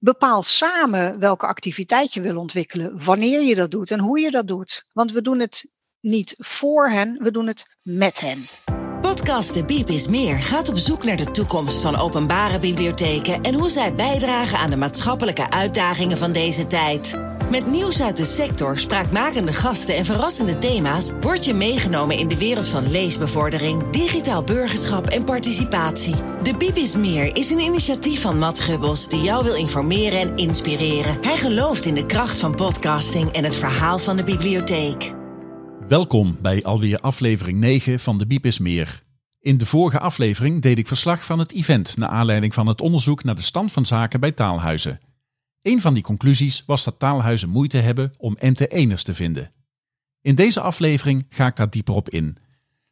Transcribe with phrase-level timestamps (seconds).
[0.00, 4.46] Bepaal samen welke activiteit je wil ontwikkelen, wanneer je dat doet en hoe je dat
[4.46, 4.84] doet.
[4.92, 5.66] Want we doen het
[6.00, 8.44] niet voor hen, we doen het met hen.
[9.00, 13.54] Podcast De Biep is Meer gaat op zoek naar de toekomst van openbare bibliotheken en
[13.54, 17.18] hoe zij bijdragen aan de maatschappelijke uitdagingen van deze tijd.
[17.50, 22.38] Met nieuws uit de sector, spraakmakende gasten en verrassende thema's word je meegenomen in de
[22.38, 26.14] wereld van leesbevordering, digitaal burgerschap en participatie.
[26.42, 30.36] De Biep is Meer is een initiatief van Matt Gubbels die jou wil informeren en
[30.36, 31.18] inspireren.
[31.20, 35.14] Hij gelooft in de kracht van podcasting en het verhaal van de bibliotheek.
[35.88, 39.02] Welkom bij alweer aflevering 9 van de Biep is Meer.
[39.40, 43.24] In de vorige aflevering deed ik verslag van het event naar aanleiding van het onderzoek
[43.24, 45.00] naar de stand van zaken bij taalhuizen.
[45.62, 49.52] Een van die conclusies was dat taalhuizen moeite hebben om NT-eners te vinden.
[50.20, 52.38] In deze aflevering ga ik daar dieper op in.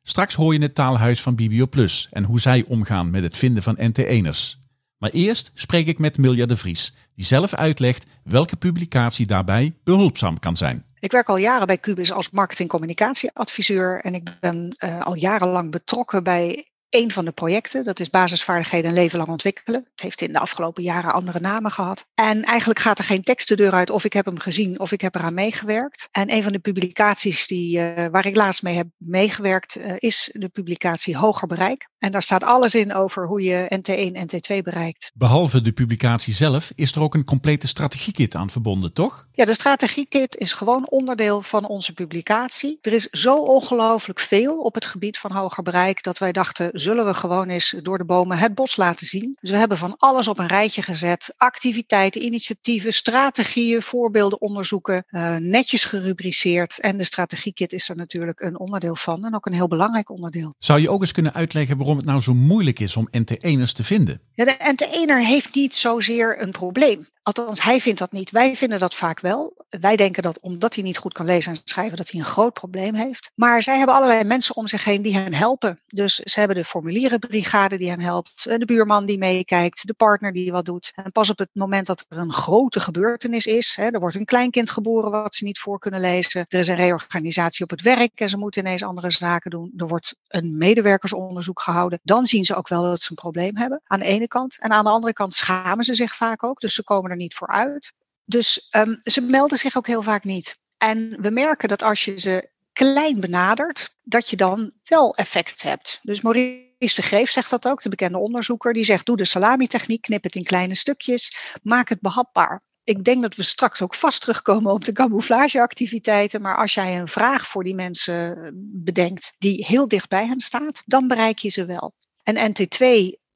[0.03, 3.77] Straks hoor je het taalhuis van BibioPlus en hoe zij omgaan met het vinden van
[3.79, 4.59] NT-eners.
[4.99, 10.39] Maar eerst spreek ik met Milja de Vries, die zelf uitlegt welke publicatie daarbij behulpzaam
[10.39, 10.85] kan zijn.
[11.01, 16.25] Ik werk al jaren bij Cubis als marketing-communicatieadviseur en ik ben uh, al jarenlang betrokken
[16.25, 16.67] bij
[16.97, 17.85] een van de projecten.
[17.85, 19.87] Dat is basisvaardigheden een leven lang ontwikkelen.
[19.91, 22.07] Het heeft in de afgelopen jaren andere namen gehad.
[22.15, 24.93] En eigenlijk gaat er geen tekst de deur uit of ik heb hem gezien of
[24.93, 26.09] ik heb eraan meegewerkt.
[26.11, 30.31] En een van de publicaties die, uh, waar ik laatst mee heb meegewerkt uh, is
[30.33, 31.89] de publicatie Hoger Bereik.
[31.99, 35.11] En daar staat alles in over hoe je NT1 en NT2 bereikt.
[35.15, 39.27] Behalve de publicatie zelf is er ook een complete strategiekit aan verbonden, toch?
[39.33, 42.79] Ja, de strategiekit is gewoon onderdeel van onze publicatie.
[42.81, 47.05] Er is zo ongelooflijk veel op het gebied van hoger bereik dat wij dachten, zullen
[47.05, 49.37] we gewoon eens door de bomen het bos laten zien.
[49.41, 51.35] Dus we hebben van alles op een rijtje gezet.
[51.37, 56.81] Activiteiten, initiatieven, strategieën, voorbeelden onderzoeken, uh, netjes gerubriceerd.
[56.81, 60.55] En de strategiekit is er natuurlijk een onderdeel van en ook een heel belangrijk onderdeel.
[60.59, 63.85] Zou je ook eens kunnen uitleggen waarom het nou zo moeilijk is om NT1'ers te
[63.85, 64.21] vinden?
[64.35, 67.09] Ja, de NT1'er heeft niet zozeer een probleem.
[67.27, 68.31] Althans, hij vindt dat niet.
[68.31, 69.65] Wij vinden dat vaak wel.
[69.69, 72.53] Wij denken dat omdat hij niet goed kan lezen en schrijven, dat hij een groot
[72.53, 73.31] probleem heeft.
[73.35, 75.81] Maar zij hebben allerlei mensen om zich heen die hen helpen.
[75.87, 80.53] Dus ze hebben de formulierenbrigade die hen helpt, de buurman die meekijkt, de partner die
[80.53, 80.93] wat doet.
[80.95, 84.25] En pas op het moment dat er een grote gebeurtenis is, hè, er wordt een
[84.25, 88.21] kleinkind geboren wat ze niet voor kunnen lezen, er is een reorganisatie op het werk
[88.21, 92.55] en ze moeten ineens andere zaken doen, er wordt een medewerkersonderzoek gehouden, dan zien ze
[92.55, 93.81] ook wel dat ze een probleem hebben.
[93.87, 94.59] Aan de ene kant.
[94.59, 96.61] En aan de andere kant schamen ze zich vaak ook.
[96.61, 97.93] Dus ze komen er niet voor uit.
[98.25, 100.57] Dus um, ze melden zich ook heel vaak niet.
[100.79, 105.99] En we merken dat als je ze klein benadert, dat je dan wel effect hebt.
[106.03, 108.73] Dus Maurice de Greef zegt dat ook, de bekende onderzoeker.
[108.73, 112.63] Die zegt, doe de salami-techniek, knip het in kleine stukjes, maak het behapbaar.
[112.85, 116.43] Ik denk dat we straks ook vast terugkomen op de camouflageactiviteiten.
[116.43, 118.51] Maar als jij een vraag voor die mensen
[118.83, 121.95] bedenkt die heel dicht bij hen staat, dan bereik je ze wel.
[122.23, 122.87] En NT2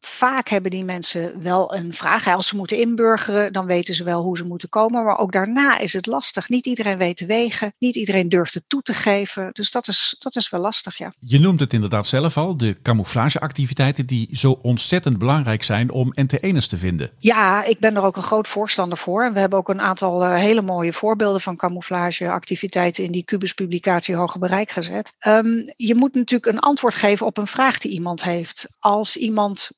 [0.00, 2.28] Vaak hebben die mensen wel een vraag.
[2.28, 5.04] Als ze moeten inburgeren, dan weten ze wel hoe ze moeten komen.
[5.04, 6.48] Maar ook daarna is het lastig.
[6.48, 7.72] Niet iedereen weet de wegen.
[7.78, 9.50] Niet iedereen durft het toe te geven.
[9.52, 11.12] Dus dat is, dat is wel lastig, ja.
[11.18, 12.56] Je noemt het inderdaad zelf al.
[12.56, 17.10] De camouflageactiviteiten die zo ontzettend belangrijk zijn om NT1'ers te vinden.
[17.18, 19.24] Ja, ik ben er ook een groot voorstander voor.
[19.24, 23.52] En we hebben ook een aantal uh, hele mooie voorbeelden van camouflageactiviteiten in die Cubus
[23.52, 25.12] publicatie Hoger Bereik gezet.
[25.26, 28.68] Um, je moet natuurlijk een antwoord geven op een vraag die iemand heeft.
[28.78, 29.70] Als iemand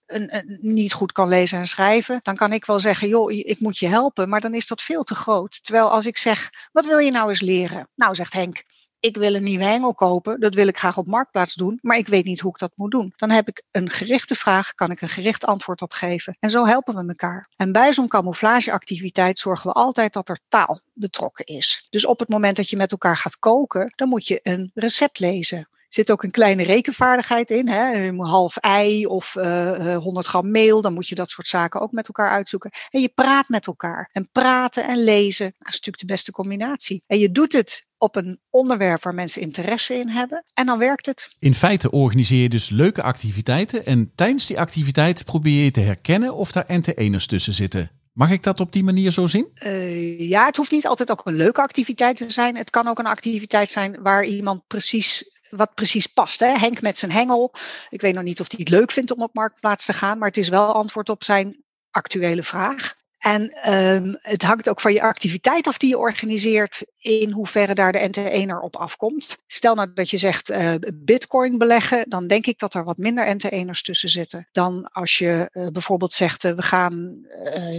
[0.60, 3.88] niet goed kan lezen en schrijven, dan kan ik wel zeggen, joh, ik moet je
[3.88, 5.64] helpen, maar dan is dat veel te groot.
[5.64, 7.88] Terwijl als ik zeg, wat wil je nou eens leren?
[7.94, 8.64] Nou, zegt Henk,
[9.02, 12.08] ik wil een nieuwe hengel kopen, dat wil ik graag op marktplaats doen, maar ik
[12.08, 13.12] weet niet hoe ik dat moet doen.
[13.16, 16.36] Dan heb ik een gerichte vraag, kan ik een gericht antwoord op geven.
[16.40, 17.48] En zo helpen we elkaar.
[17.56, 21.86] En bij zo'n camouflageactiviteit zorgen we altijd dat er taal betrokken is.
[21.90, 25.18] Dus op het moment dat je met elkaar gaat koken, dan moet je een recept
[25.18, 27.68] lezen zit ook een kleine rekenvaardigheid in.
[27.68, 28.12] Hè?
[28.16, 30.80] Half ei of uh, 100 gram meel.
[30.80, 32.70] Dan moet je dat soort zaken ook met elkaar uitzoeken.
[32.90, 34.08] En je praat met elkaar.
[34.12, 37.02] En praten en lezen nou, is natuurlijk de beste combinatie.
[37.06, 40.44] En je doet het op een onderwerp waar mensen interesse in hebben.
[40.54, 41.30] En dan werkt het.
[41.38, 43.86] In feite organiseer je dus leuke activiteiten.
[43.86, 47.90] En tijdens die activiteit probeer je te herkennen of daar NT-eners tussen zitten.
[48.12, 49.50] Mag ik dat op die manier zo zien?
[49.64, 52.56] Uh, ja, het hoeft niet altijd ook een leuke activiteit te zijn.
[52.56, 56.40] Het kan ook een activiteit zijn waar iemand precies wat precies past.
[56.40, 56.58] Hè?
[56.58, 57.54] Henk met zijn hengel.
[57.90, 60.28] Ik weet nog niet of hij het leuk vindt om op marktplaats te gaan, maar
[60.28, 62.94] het is wel antwoord op zijn actuele vraag.
[63.22, 67.92] En um, het hangt ook van je activiteit af die je organiseert, in hoeverre daar
[67.92, 69.38] de NT1er op afkomt.
[69.46, 73.36] Stel nou dat je zegt uh, bitcoin beleggen, dan denk ik dat er wat minder
[73.36, 74.48] NT1ers tussen zitten.
[74.52, 77.26] Dan als je uh, bijvoorbeeld zegt uh, we gaan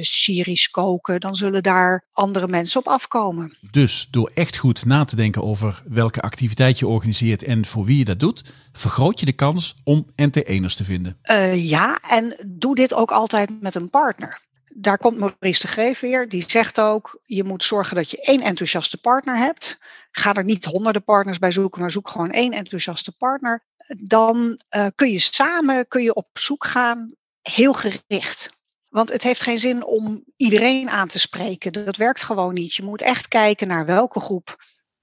[0.01, 3.53] Syrisch koken, dan zullen daar andere mensen op afkomen.
[3.71, 7.97] Dus door echt goed na te denken over welke activiteit je organiseert en voor wie
[7.97, 11.17] je dat doet, vergroot je de kans om NT1ers te vinden.
[11.55, 14.41] ja, en doe dit ook altijd met een partner.
[14.75, 16.29] Daar komt Maurice de Greef weer.
[16.29, 19.77] Die zegt ook, je moet zorgen dat je één enthousiaste partner hebt.
[20.11, 23.63] Ga er niet honderden partners bij zoeken, maar zoek gewoon één enthousiaste partner.
[23.97, 28.49] Dan uh, kun je samen kun je op zoek gaan, heel gericht.
[28.89, 31.73] Want het heeft geen zin om iedereen aan te spreken.
[31.73, 32.73] Dat werkt gewoon niet.
[32.73, 34.55] Je moet echt kijken naar welke groep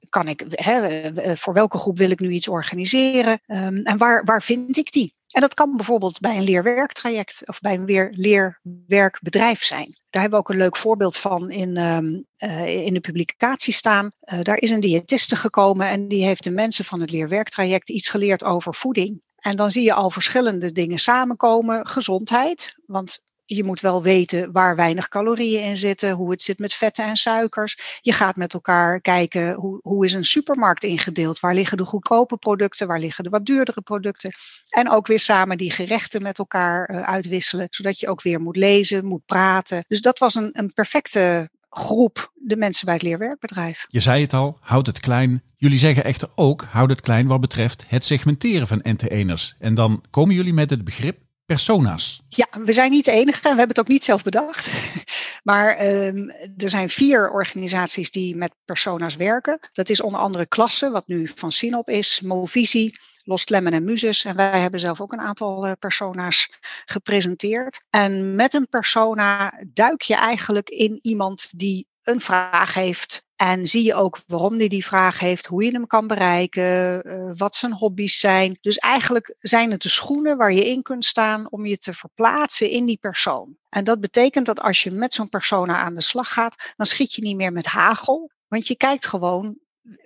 [0.09, 4.43] kan ik, hè, voor welke groep wil ik nu iets organiseren um, en waar, waar
[4.43, 5.15] vind ik die?
[5.31, 9.99] En dat kan bijvoorbeeld bij een leerwerktraject of bij een leerwerkbedrijf zijn.
[10.11, 14.11] Daar hebben we ook een leuk voorbeeld van in, um, uh, in de publicatie staan.
[14.21, 18.09] Uh, daar is een diëtiste gekomen en die heeft de mensen van het leerwerktraject iets
[18.09, 19.23] geleerd over voeding.
[19.37, 21.87] En dan zie je al verschillende dingen samenkomen.
[21.87, 23.21] Gezondheid, want
[23.57, 27.17] je moet wel weten waar weinig calorieën in zitten, hoe het zit met vetten en
[27.17, 27.99] suikers.
[28.01, 31.41] Je gaat met elkaar kijken hoe, hoe is een supermarkt ingedeeld.
[31.41, 34.33] Waar liggen de goedkope producten, waar liggen de wat duurdere producten.
[34.69, 38.57] En ook weer samen die gerechten met elkaar uh, uitwisselen, zodat je ook weer moet
[38.57, 39.85] lezen, moet praten.
[39.89, 43.87] Dus dat was een, een perfecte groep, de mensen bij het leerwerkbedrijf.
[43.89, 45.43] Je zei het al, houd het klein.
[45.57, 49.59] Jullie zeggen echter ook, houd het klein wat betreft het segmenteren van NT1'ers.
[49.59, 51.19] En dan komen jullie met het begrip
[51.55, 52.21] persona's.
[52.29, 53.41] Ja, we zijn niet de enige.
[53.41, 54.69] We hebben het ook niet zelf bedacht.
[55.43, 59.59] Maar um, er zijn vier organisaties die met persona's werken.
[59.73, 64.25] Dat is onder andere Klasse, wat nu van Sinop is, Movisie, Lost Lemon en Muses.
[64.25, 66.49] En wij hebben zelf ook een aantal uh, persona's
[66.85, 67.81] gepresenteerd.
[67.91, 73.25] En met een persona duik je eigenlijk in iemand die een vraag heeft.
[73.41, 77.33] En zie je ook waarom hij die vraag heeft, hoe je hem kan bereiken, uh,
[77.37, 78.59] wat zijn hobby's zijn.
[78.61, 82.71] Dus eigenlijk zijn het de schoenen waar je in kunt staan om je te verplaatsen
[82.71, 83.57] in die persoon.
[83.69, 87.13] En dat betekent dat als je met zo'n persona aan de slag gaat, dan schiet
[87.13, 88.31] je niet meer met hagel.
[88.49, 89.59] Want je kijkt gewoon,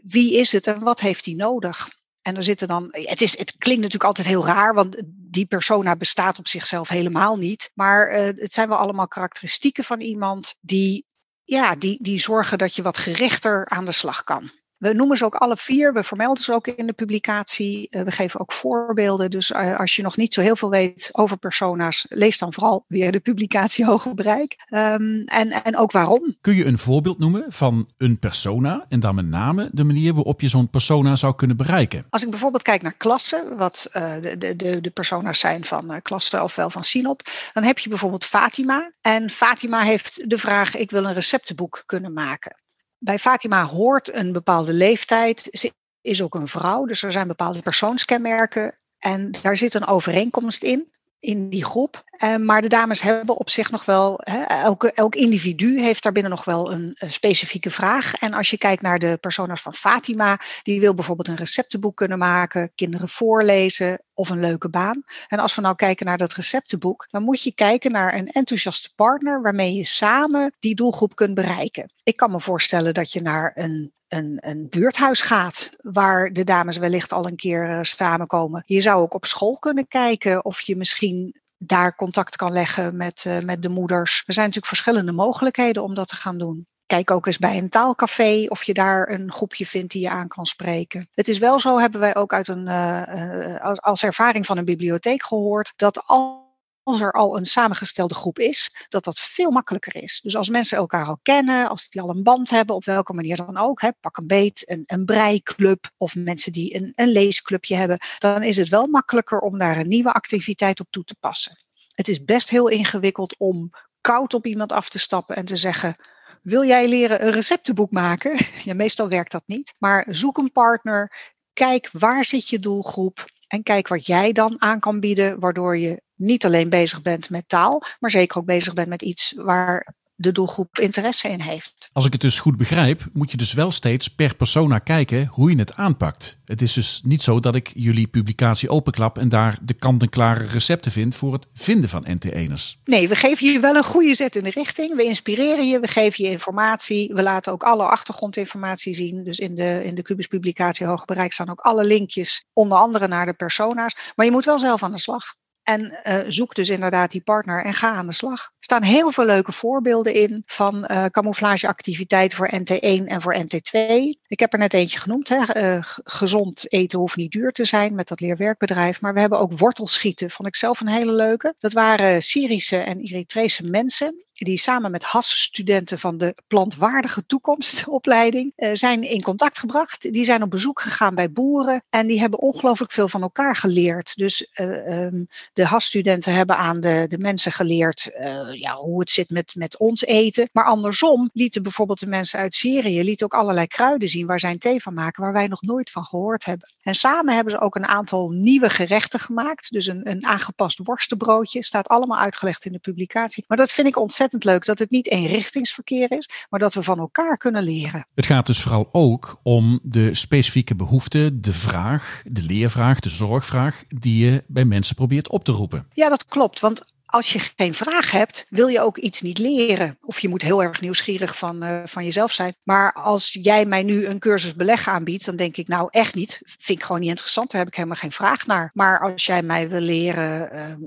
[0.03, 1.89] wie is het en wat heeft hij nodig?
[2.23, 5.97] En er zitten dan, het, is, het klinkt natuurlijk altijd heel raar, want die persona
[5.97, 7.71] bestaat op zichzelf helemaal niet.
[7.75, 11.07] Maar uh, het zijn wel allemaal karakteristieken van iemand die
[11.45, 14.51] ja, die, die zorgen dat je wat gerichter aan de slag kan.
[14.79, 17.89] We noemen ze ook alle vier, we vermelden ze ook in de publicatie.
[17.91, 19.31] Eh, we geven ook voorbeelden.
[19.31, 22.85] Dus eh, als je nog niet zo heel veel weet over persona's, lees dan vooral
[22.89, 24.57] weer de publicatie Hoger Bereik.
[24.71, 26.37] Um, en, en ook waarom.
[26.41, 30.41] Kun je een voorbeeld noemen van een persona en dan met name de manier waarop
[30.41, 32.07] je zo'n persona zou kunnen bereiken?
[32.11, 35.99] Als ik bijvoorbeeld kijk naar klassen, wat uh, de, de, de persona's zijn van uh,
[36.03, 37.23] klassen ofwel van Sinop,
[37.53, 38.93] dan heb je bijvoorbeeld Fatima.
[39.01, 42.63] En Fatima heeft de vraag: ik wil een receptenboek kunnen maken
[43.05, 45.49] bij Fatima hoort een bepaalde leeftijd.
[45.51, 48.79] Ze is ook een vrouw, dus er zijn bepaalde persoonskenmerken.
[48.99, 52.05] En daar zit een overeenkomst in, in die groep.
[52.25, 56.45] Uh, maar de dames hebben op zich nog wel, elke, elk individu heeft daarbinnen nog
[56.45, 58.15] wel een, een, specifieke vraag.
[58.15, 62.19] En als je kijkt naar de persona's van Fatima, die wil bijvoorbeeld een receptenboek kunnen
[62.19, 65.03] maken, kinderen voorlezen of een leuke baan.
[65.29, 68.93] En als we nou kijken naar dat receptenboek, dan moet je kijken naar een enthousiaste
[68.95, 71.93] partner waarmee je samen die doelgroep kunt bereiken.
[72.03, 76.77] Ik kan me voorstellen dat je naar een een, een, buurthuis gaat, waar de dames
[76.77, 78.63] wellicht al een keer uh, samenkomen.
[78.67, 83.25] Je zou ook op school kunnen kijken of je misschien daar contact kan leggen met,
[83.27, 84.23] uh, met de moeders.
[84.27, 86.67] Er zijn natuurlijk verschillende mogelijkheden om dat te gaan doen.
[86.87, 90.29] Kijk ook eens bij een taalcafé of je daar een groepje vindt die je aan
[90.29, 91.09] kan spreken.
[91.15, 94.65] Het is wel zo, hebben wij ook uit een, uh, als, als ervaring van een
[94.65, 96.45] bibliotheek gehoord, dat al
[96.85, 100.21] als er al een samengestelde groep is, dat dat veel makkelijker is.
[100.23, 103.37] Dus als mensen elkaar al kennen, als die al een band hebben, op welke manier
[103.37, 107.77] dan ook, hè, pak een beet, een, een breiklub of mensen die een, een leesclubje
[107.77, 111.65] hebben, dan is het wel makkelijker om daar een nieuwe activiteit op toe te passen.
[111.95, 113.71] Het is best heel ingewikkeld om
[114.01, 115.97] koud op iemand af te stappen en te zeggen:
[116.45, 118.37] Wil jij leren een receptenboek maken?
[118.65, 119.75] Ja, meestal werkt dat niet.
[119.79, 121.33] Maar zoek een partner.
[121.53, 123.25] Kijk waar zit je doelgroep.
[123.49, 127.49] En kijk wat jij dan aan kan bieden, waardoor je niet alleen bezig bent met
[127.49, 131.91] taal, maar zeker ook bezig bent met iets waar de doelgroep interesse in heeft.
[131.93, 135.51] Als ik het dus goed begrijp, moet je dus wel steeds per persona kijken hoe
[135.51, 136.39] je het aanpakt.
[136.45, 140.93] Het is dus niet zo dat ik jullie publicatie openklap en daar de kant-en-klare recepten
[140.93, 142.83] vind voor het vinden van NT1'ers.
[142.85, 144.97] Nee, we geven je wel een goede zet in de richting.
[144.97, 147.15] We inspireren je, we geven je informatie.
[147.15, 149.25] We laten ook alle achtergrondinformatie zien.
[149.25, 153.09] Dus in de, in de Cubus publicatie Hoger Bereik staan ook alle linkjes, onder andere
[153.09, 153.97] naar de persona's.
[154.17, 155.35] Maar je moet wel zelf aan de slag.
[155.65, 158.41] En uh, zoek dus inderdaad die partner en ga aan de slag.
[158.41, 163.79] Er staan heel veel leuke voorbeelden in van uh, camouflageactiviteiten voor NT1 en voor NT2.
[164.27, 165.29] Ik heb er net eentje genoemd.
[165.29, 165.77] Hè.
[165.77, 169.01] Uh, gezond eten hoeft niet duur te zijn met dat leerwerkbedrijf.
[169.01, 170.31] Maar we hebben ook wortelschieten.
[170.31, 171.55] Vond ik zelf een hele leuke.
[171.59, 178.71] Dat waren Syrische en Eritrese mensen die samen met HAS-studenten van de plantwaardige toekomstopleiding uh,
[178.73, 180.13] zijn in contact gebracht.
[180.13, 184.17] Die zijn op bezoek gegaan bij boeren en die hebben ongelooflijk veel van elkaar geleerd.
[184.17, 189.11] Dus uh, um, de HAS-studenten hebben aan de, de mensen geleerd uh, ja, hoe het
[189.11, 190.49] zit met, met ons eten.
[190.53, 194.51] Maar andersom lieten bijvoorbeeld de mensen uit Syrië lieten ook allerlei kruiden zien waar zij
[194.51, 196.73] een thee van maken, waar wij nog nooit van gehoord hebben.
[196.83, 199.73] En samen hebben ze ook een aantal nieuwe gerechten gemaakt.
[199.73, 203.45] Dus een, een aangepast worstenbroodje staat allemaal uitgelegd in de publicatie.
[203.47, 206.83] Maar dat vind ik ontzettend ontzettend leuk dat het niet eenrichtingsverkeer is, maar dat we
[206.83, 208.07] van elkaar kunnen leren.
[208.15, 213.85] Het gaat dus vooral ook om de specifieke behoeften, de vraag, de leervraag, de zorgvraag
[213.89, 215.87] die je bij mensen probeert op te roepen.
[215.93, 216.61] Ja, dat klopt.
[216.61, 219.99] Want als je geen vraag hebt, wil je ook iets niet leren.
[220.01, 222.57] Of je moet heel erg nieuwsgierig van, uh, van jezelf zijn.
[222.63, 226.41] Maar als jij mij nu een cursus beleg aanbiedt, dan denk ik nou echt niet.
[226.45, 227.51] Vind ik gewoon niet interessant.
[227.51, 228.71] Daar heb ik helemaal geen vraag naar.
[228.75, 230.79] Maar als jij mij wil leren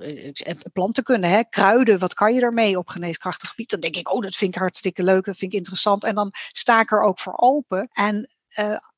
[0.47, 3.69] uh, planten kunnen, hè, kruiden, wat kan je daarmee op geneeskrachtig gebied?
[3.69, 6.03] Dan denk ik, oh, dat vind ik hartstikke leuk, dat vind ik interessant.
[6.03, 7.89] En dan sta ik er ook voor open.
[7.93, 8.29] En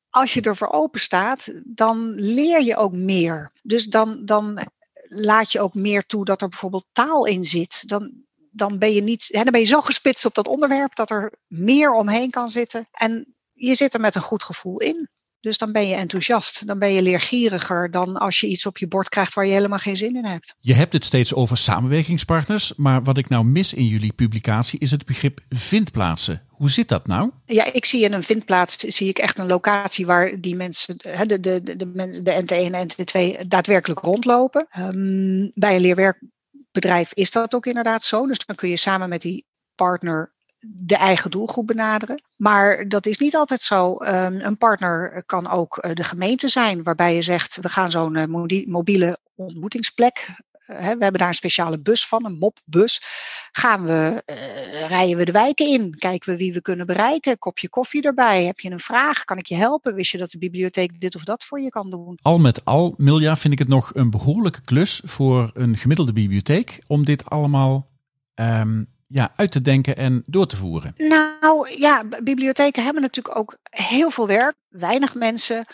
[0.09, 3.51] als je er voor open staat, dan leer je ook meer.
[3.61, 4.59] Dus dan, dan
[5.09, 7.87] laat je ook meer toe dat er bijvoorbeeld taal in zit.
[7.87, 8.11] Dan,
[8.51, 11.33] dan ben je niet, hè, dan ben je zo gespitst op dat onderwerp dat er
[11.47, 12.87] meer omheen kan zitten.
[12.91, 15.09] En je zit er met een goed gevoel in.
[15.41, 18.87] Dus dan ben je enthousiast, dan ben je leergieriger dan als je iets op je
[18.87, 20.55] bord krijgt waar je helemaal geen zin in hebt.
[20.59, 24.91] Je hebt het steeds over samenwerkingspartners, maar wat ik nou mis in jullie publicatie is
[24.91, 26.43] het begrip vindplaatsen.
[26.47, 27.31] Hoe zit dat nou?
[27.45, 31.39] Ja, ik zie in een vindplaats zie ik echt een locatie waar die mensen, de,
[31.39, 34.67] de, de, de, de NT1 en NT2, daadwerkelijk rondlopen.
[34.77, 38.27] Um, bij een leerwerkbedrijf is dat ook inderdaad zo.
[38.27, 42.21] Dus dan kun je samen met die partner de eigen doelgroep benaderen.
[42.37, 43.97] Maar dat is niet altijd zo.
[44.01, 48.15] Um, een partner kan ook uh, de gemeente zijn, waarbij je zegt: we gaan zo'n
[48.15, 50.27] uh, mobiele ontmoetingsplek
[50.69, 53.01] we hebben daar een speciale bus van, een mopbus.
[53.51, 54.23] Gaan we,
[54.87, 55.95] rijden we de wijken in?
[55.97, 57.37] Kijken we wie we kunnen bereiken?
[57.37, 58.45] Kopje koffie erbij?
[58.45, 59.23] Heb je een vraag?
[59.23, 59.95] Kan ik je helpen?
[59.95, 62.19] Wist je dat de bibliotheek dit of dat voor je kan doen?
[62.21, 66.83] Al met al, Milja, vind ik het nog een behoorlijke klus voor een gemiddelde bibliotheek
[66.87, 67.87] om dit allemaal
[68.35, 70.93] um, ja, uit te denken en door te voeren?
[70.97, 75.65] Nou ja, bibliotheken hebben natuurlijk ook heel veel werk, weinig mensen.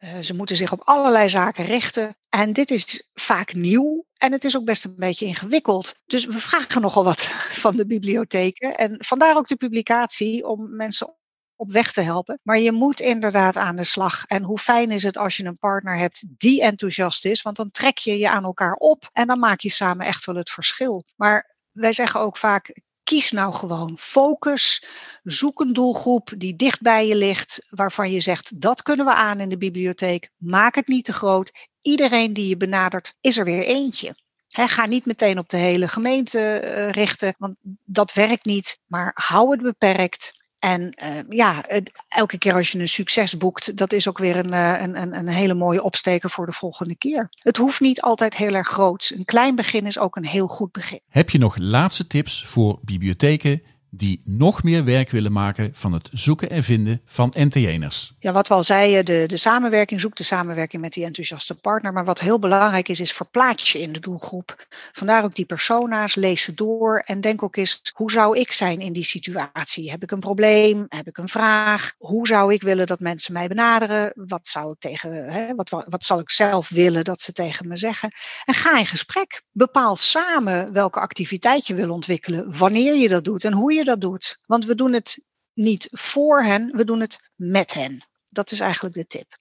[0.00, 2.16] Uh, ze moeten zich op allerlei zaken richten.
[2.28, 5.94] En dit is vaak nieuw en het is ook best een beetje ingewikkeld.
[6.06, 7.22] Dus we vragen nogal wat
[7.64, 8.76] van de bibliotheken.
[8.76, 11.16] En vandaar ook de publicatie om mensen
[11.56, 12.40] op weg te helpen.
[12.42, 14.24] Maar je moet inderdaad aan de slag.
[14.26, 17.70] En hoe fijn is het als je een partner hebt die enthousiast is, want dan
[17.70, 21.04] trek je je aan elkaar op en dan maak je samen echt wel het verschil.
[21.16, 24.84] Maar wij zeggen ook vaak, kies nou gewoon focus.
[25.22, 29.40] Zoek een doelgroep die dicht bij je ligt, waarvan je zegt dat kunnen we aan
[29.40, 30.30] in de bibliotheek.
[30.36, 31.68] Maak het niet te groot.
[31.82, 34.14] Iedereen die je benadert is er weer eentje.
[34.48, 38.78] ga niet meteen op de hele gemeente uh, richten, want dat werkt niet.
[38.86, 40.41] Maar hou het beperkt.
[40.62, 41.64] En uh, ja,
[42.08, 45.28] elke keer als je een succes boekt, dat is ook weer een, uh, een, een
[45.28, 47.28] hele mooie opsteker voor de volgende keer.
[47.30, 49.12] Het hoeft niet altijd heel erg groot.
[49.16, 51.00] Een klein begin is ook een heel goed begin.
[51.08, 53.62] Heb je nog laatste tips voor bibliotheken
[53.94, 58.12] die nog meer werk willen maken van het zoeken en vinden van NTN'ers.
[58.18, 61.92] Ja, wat we al zeiden, de, de samenwerking, zoekt de samenwerking met die enthousiaste partner.
[61.92, 64.66] Maar wat heel belangrijk is, is verplaats je in de doelgroep.
[64.92, 68.80] Vandaar ook die persona's, lees ze door en denk ook eens, hoe zou ik zijn
[68.80, 69.90] in die situatie?
[69.90, 70.86] Heb ik een probleem?
[70.88, 71.92] Heb ik een vraag?
[71.98, 74.12] Hoe zou ik willen dat mensen mij benaderen?
[74.14, 77.76] Wat zou ik tegen, hè, wat, wat zal ik zelf willen dat ze tegen me
[77.76, 78.10] zeggen?
[78.44, 79.42] En ga in gesprek.
[79.52, 84.00] Bepaal samen welke activiteit je wil ontwikkelen, wanneer je dat doet en hoe je dat
[84.00, 84.38] doet.
[84.46, 85.18] Want we doen het
[85.54, 88.06] niet voor hen, we doen het met hen.
[88.28, 89.40] Dat is eigenlijk de tip.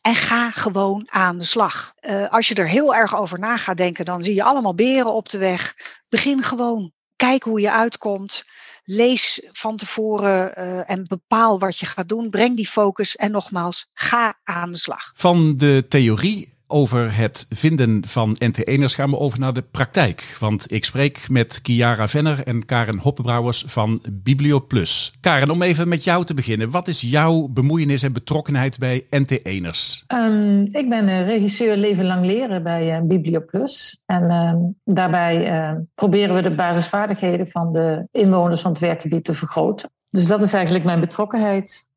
[0.00, 1.94] En ga gewoon aan de slag.
[2.00, 5.14] Uh, als je er heel erg over na gaat denken, dan zie je allemaal beren
[5.14, 5.76] op de weg.
[6.08, 6.92] Begin gewoon.
[7.16, 8.44] Kijk hoe je uitkomt.
[8.84, 12.30] Lees van tevoren uh, en bepaal wat je gaat doen.
[12.30, 15.12] Breng die focus en nogmaals, ga aan de slag.
[15.14, 20.36] Van de theorie over het vinden van NT1'ers gaan we over naar de praktijk.
[20.38, 25.12] Want ik spreek met Kiara Venner en Karen Hoppenbrouwers van BiblioPlus.
[25.20, 26.70] Karen, om even met jou te beginnen.
[26.70, 30.06] Wat is jouw bemoeienis en betrokkenheid bij NT1'ers?
[30.06, 34.02] Um, ik ben regisseur Leven Lang Leren bij uh, BiblioPlus.
[34.06, 39.34] En uh, daarbij uh, proberen we de basisvaardigheden van de inwoners van het werkgebied te
[39.34, 39.90] vergroten.
[40.10, 41.88] Dus dat is eigenlijk mijn betrokkenheid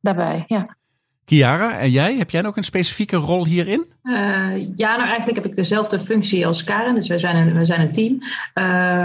[0.00, 0.76] daarbij, ja.
[1.28, 2.16] Kiara, en jij?
[2.16, 3.84] Heb jij nog een specifieke rol hierin?
[4.02, 4.14] Uh,
[4.76, 6.94] ja, nou eigenlijk heb ik dezelfde functie als Karen.
[6.94, 8.12] Dus wij zijn een, wij zijn een team.
[8.12, 8.24] Uh,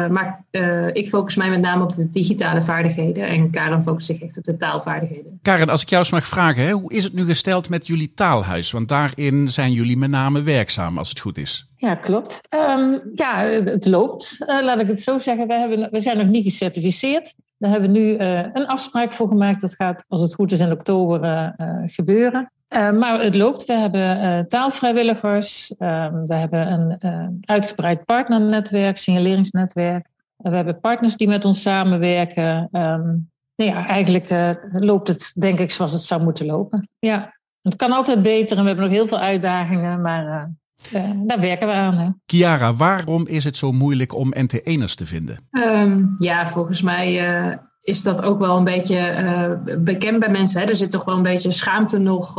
[0.07, 3.27] maar uh, ik focus mij met name op de digitale vaardigheden.
[3.27, 5.39] En Karen focust zich echt op de taalvaardigheden.
[5.41, 6.63] Karen, als ik jou eens mag vragen.
[6.63, 8.71] Hè, hoe is het nu gesteld met jullie taalhuis?
[8.71, 11.67] Want daarin zijn jullie met name werkzaam, als het goed is.
[11.77, 12.41] Ja, klopt.
[12.49, 14.35] Um, ja, het loopt.
[14.61, 15.47] laat ik het zo zeggen.
[15.47, 17.35] We, hebben, we zijn nog niet gecertificeerd.
[17.63, 19.62] Daar hebben we nu uh, een afspraak voor gemaakt.
[19.62, 21.50] Dat gaat, als het goed is, in oktober uh,
[21.86, 22.51] gebeuren.
[22.70, 23.65] Uh, maar het loopt.
[23.65, 25.75] We hebben taalvrijwilligers.
[25.77, 30.08] Ehm, we hebben een uitgebreid partnernetwerk, signaleringsnetwerk.
[30.38, 32.70] we hebben partners die met ons samenwerken.
[32.72, 36.89] Um, nou ja, eigenlijk loopt het, denk ik, zoals het zou moeten lopen.
[37.00, 40.51] Ja, het kan altijd beter en we hebben nog heel veel uitdagingen, maar
[40.93, 41.93] uh, daar werken we aan.
[41.93, 42.09] Hè.
[42.25, 45.47] Chiara, waarom is het zo moeilijk om NT1'ers te vinden?
[45.51, 50.61] Um, ja, volgens mij uh, is dat ook wel een beetje uh, bekend bij mensen.
[50.61, 50.67] Hè?
[50.67, 52.35] Er zit toch wel een beetje schaamte nog.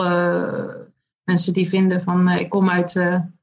[1.25, 2.93] mensen die vinden van ik kom uit,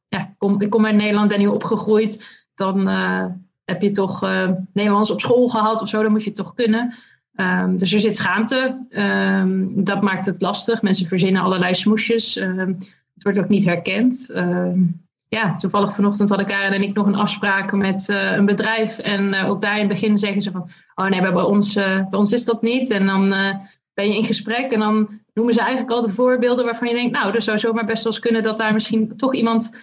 [0.07, 2.39] ja, kom, ik kom uit Nederland, ben hier opgegroeid.
[2.55, 2.87] Dan
[3.65, 4.21] heb je toch
[4.73, 6.93] Nederlands op school gehad of zo, dan moet je het toch kunnen.
[7.35, 8.85] Um, dus er zit schaamte.
[8.89, 10.81] Um, dat maakt het lastig.
[10.81, 12.35] Mensen verzinnen allerlei smoesjes.
[13.21, 14.29] Het wordt ook niet herkend.
[14.29, 14.71] Uh,
[15.27, 18.97] ja, toevallig vanochtend hadden Karen en ik nog een afspraak met uh, een bedrijf.
[18.97, 20.69] En uh, ook daar in het begin zeggen ze van...
[20.95, 22.89] Oh nee, bij ons, uh, bij ons is dat niet.
[22.89, 23.29] En dan
[23.93, 26.65] ben je in gesprek en dan noemen ze eigenlijk al de voorbeelden...
[26.65, 28.43] waarvan je denkt, nou, er zou zomaar best wel eens kunnen...
[28.43, 29.75] dat daar misschien toch iemand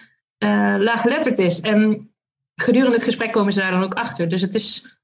[0.77, 1.61] laaggeletterd is.
[1.61, 2.11] En
[2.55, 4.29] gedurende het gesprek komen ze daar dan ook achter.
[4.29, 4.97] Dus het is...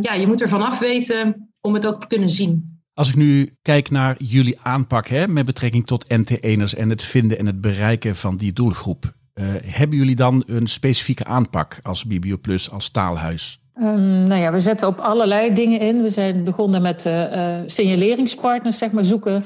[0.00, 2.73] ja, je moet er vanaf weten om het ook te kunnen zien.
[2.94, 7.38] Als ik nu kijk naar jullie aanpak hè, met betrekking tot NT1'ers en het vinden
[7.38, 9.04] en het bereiken van die doelgroep.
[9.34, 13.60] Uh, hebben jullie dan een specifieke aanpak als BibioPlus, als taalhuis?
[13.76, 16.02] Um, nou ja, we zetten op allerlei dingen in.
[16.02, 19.44] We zijn begonnen met uh, uh, signaleringspartners, zeg maar, zoeken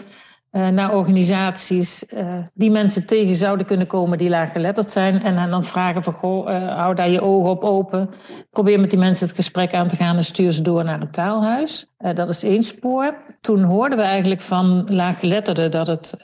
[0.66, 5.22] naar organisaties uh, die mensen tegen zouden kunnen komen die laaggeletterd zijn.
[5.22, 8.10] En hen dan vragen van, goh, uh, hou daar je ogen op open.
[8.50, 11.12] Probeer met die mensen het gesprek aan te gaan en stuur ze door naar het
[11.12, 11.86] taalhuis.
[12.14, 13.14] dat is één spoor.
[13.40, 16.14] Toen hoorden we eigenlijk van laaggeletterden dat, het,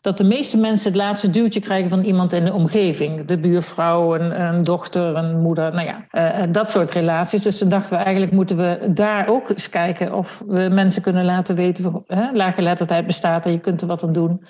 [0.00, 3.24] dat de meeste mensen het laatste duwtje krijgen van iemand in de omgeving.
[3.24, 7.42] De buurvrouw, een, een dochter, een moeder, nou ja, dat soort relaties.
[7.42, 11.24] Dus toen dachten we eigenlijk moeten we daar ook eens kijken of we mensen kunnen
[11.24, 14.44] laten weten, van, laaggeletterdheid bestaat er kunt wat aan doen.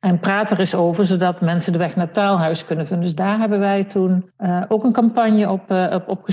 [0.00, 3.06] En praat er eens over, zodat mensen de weg naar taalhuis kunnen vinden.
[3.06, 6.28] Dus daar hebben wij toen uh, ook een campagne op, uh, op, op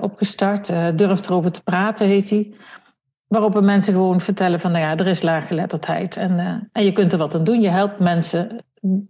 [0.00, 0.72] opgestart.
[0.98, 2.56] Durf erover te praten, heet die.
[3.26, 6.16] Waarop we mensen gewoon vertellen van, nou ja, er is laaggeletterdheid.
[6.16, 7.60] En, en je kunt er wat aan doen.
[7.60, 8.64] Je helpt mensen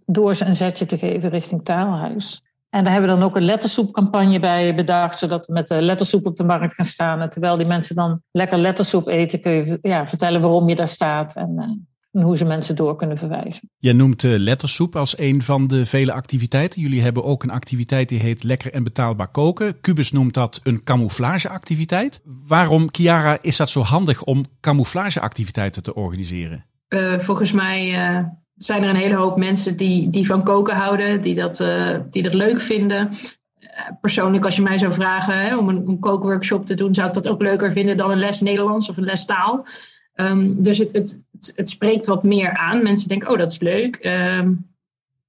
[0.05, 2.41] door ze een zetje te geven richting taalhuis.
[2.69, 6.25] En daar hebben we dan ook een lettersoepcampagne bij bedacht, zodat we met de lettersoep
[6.25, 7.21] op de markt gaan staan.
[7.21, 10.87] En terwijl die mensen dan lekker lettersoep eten, kun je ja, vertellen waarom je daar
[10.87, 11.35] staat.
[11.35, 13.69] En, en hoe ze mensen door kunnen verwijzen.
[13.77, 16.81] Je noemt uh, lettersoep als een van de vele activiteiten.
[16.81, 19.81] Jullie hebben ook een activiteit die heet Lekker en Betaalbaar Koken.
[19.81, 22.21] Cubus noemt dat een camouflageactiviteit.
[22.47, 26.65] Waarom, Chiara, is dat zo handig om camouflageactiviteiten te organiseren?
[26.89, 28.19] Uh, volgens mij uh,
[28.55, 31.63] zijn er een hele hoop mensen die, die van koken houden, die dat,
[32.09, 33.09] die dat leuk vinden.
[34.01, 37.13] Persoonlijk, als je mij zou vragen hè, om een, een kookworkshop te doen, zou ik
[37.13, 39.65] dat ook leuker vinden dan een les Nederlands of een les taal.
[40.19, 41.25] Um, dus het, het,
[41.55, 42.83] het, spreekt wat meer aan.
[42.83, 44.05] Mensen denken, oh, dat is leuk.
[44.05, 44.75] Um,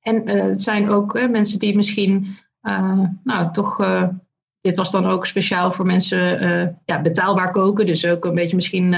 [0.01, 3.77] en uh, het zijn ook mensen die misschien, uh, nou, toch,
[4.61, 6.19] dit was dan ook speciaal voor mensen
[6.85, 7.87] ja, betaalbaar koken.
[7.87, 8.89] Dus ook een beetje misschien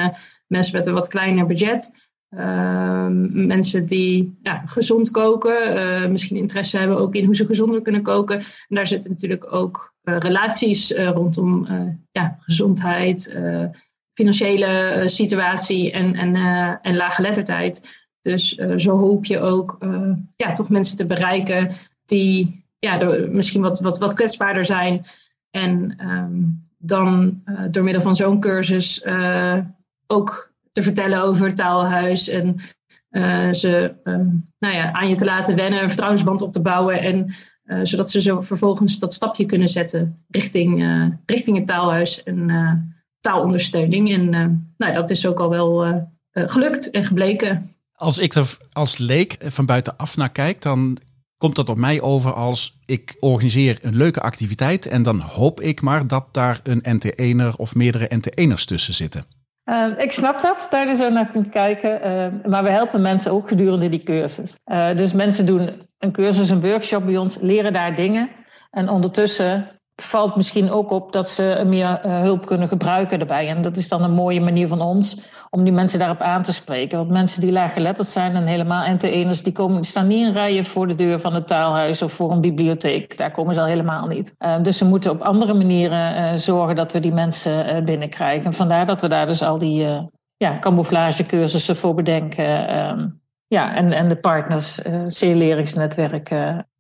[0.46, 1.90] mensen met een wat kleiner budget.
[2.28, 8.02] Ehm, mensen die ja, gezond koken, misschien interesse hebben ook in hoe ze gezonder kunnen
[8.02, 8.38] koken.
[8.38, 11.66] En daar zitten natuurlijk ook relaties rondom
[12.10, 13.38] ja, gezondheid
[14.20, 18.08] financiële eh, situatie en, en, uh, en laaggeletterdheid.
[18.20, 19.78] Dus uh, zo hoop je ook
[20.36, 21.70] ja, toch mensen te bereiken
[22.04, 25.06] die ja, misschien wat, wat, wat kwetsbaarder zijn.
[25.50, 29.04] En um, dan door middel van zo'n cursus
[30.06, 32.60] ook te vertellen over het taalhuis en
[33.54, 37.00] ze um, nou ja, aan je te laten wennen, een vertrouwensband op te bouwen.
[37.00, 37.34] En
[37.82, 40.84] zodat ze zo vervolgens dat stapje kunnen zetten richting,
[41.26, 42.22] richting het taalhuis.
[42.22, 42.48] En
[43.20, 44.12] taalondersteuning.
[44.12, 45.94] En uh, nou, dat is ook al wel uh,
[46.32, 47.74] gelukt en gebleken.
[47.92, 50.98] Als ik er als leek van buitenaf naar kijk, dan
[51.36, 55.80] komt dat op mij over als ik organiseer een leuke activiteit en dan hoop ik
[55.80, 59.24] maar dat daar een NT1er of meerdere NT1ers tussen zitten.
[59.64, 62.00] Uh, ik snap dat, daar je zo naar kunt kijken.
[62.04, 64.58] Uh, maar we helpen mensen ook gedurende die cursus.
[64.66, 68.28] Uh, dus mensen doen een cursus, een workshop bij ons, leren daar dingen.
[68.70, 73.48] En ondertussen valt misschien ook op dat ze meer uh, hulp kunnen gebruiken erbij.
[73.48, 75.16] En dat is dan een mooie manier van ons
[75.50, 76.98] om die mensen daarop aan te spreken.
[76.98, 80.86] Want mensen die laaggeletterd zijn en helemaal NT-eners, die, komen, staan niet in rijen voor
[80.86, 83.16] de deur van het taalhuis of voor een bibliotheek.
[83.16, 84.34] Daar komen ze al helemaal niet.
[84.38, 88.46] Uh, dus ze moeten op andere manieren uh, zorgen dat we die mensen binnenkrijgen.
[88.46, 92.68] En vandaar dat we daar dus al die ja, camouflagecursussen voor bedenken.
[92.68, 93.08] Ehm,
[93.46, 96.28] ja, en, en de partners, uh, C-leringsnetwerk,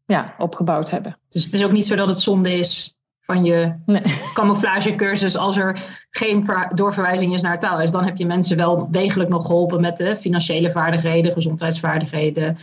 [0.06, 1.18] ja, opgebouwd hebben.
[1.28, 2.94] Dus het is ook niet zo dat het zonde is
[3.34, 4.02] van je nee.
[4.34, 7.90] camouflagecursus als er geen doorverwijzing is naar taalhuis.
[7.90, 12.58] Dan heb je mensen wel degelijk nog geholpen met de financiële vaardigheden, gezondheidsvaardigheden,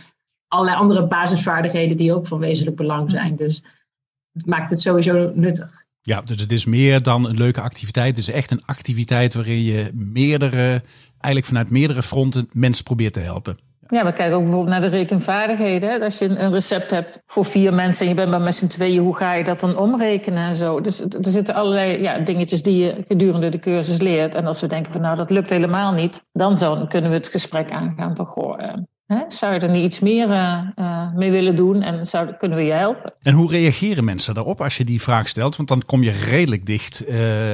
[0.48, 3.36] allerlei andere basisvaardigheden die ook van wezenlijk belang zijn.
[3.36, 3.62] Dus
[4.32, 5.86] het maakt het sowieso nuttig.
[6.02, 8.16] Ja, dus het is meer dan een leuke activiteit.
[8.16, 13.20] Het is echt een activiteit waarin je meerdere, eigenlijk vanuit meerdere fronten mensen probeert te
[13.20, 13.58] helpen.
[13.90, 16.02] Ja, we kijken ook bijvoorbeeld naar de rekenvaardigheden.
[16.02, 19.02] Als je een recept hebt voor vier mensen en je bent maar met z'n tweeën,
[19.02, 20.80] hoe ga je dat dan omrekenen en zo?
[20.80, 24.34] Dus er zitten allerlei ja, dingetjes die je gedurende de cursus leert.
[24.34, 27.28] En als we denken van nou, dat lukt helemaal niet, dan zo, kunnen we het
[27.28, 28.58] gesprek aangaan van goh,
[29.06, 32.64] hè, zou je er niet iets meer uh, mee willen doen en zou, kunnen we
[32.64, 33.12] je helpen?
[33.22, 35.56] En hoe reageren mensen daarop als je die vraag stelt?
[35.56, 37.00] Want dan kom je redelijk dicht